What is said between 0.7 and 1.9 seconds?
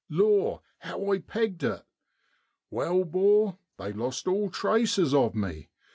how I pegged it!